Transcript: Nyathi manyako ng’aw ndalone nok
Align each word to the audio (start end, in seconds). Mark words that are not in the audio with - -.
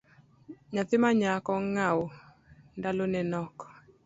Nyathi 0.73 0.95
manyako 1.03 1.53
ng’aw 1.67 1.99
ndalone 2.77 3.21
nok 3.31 3.57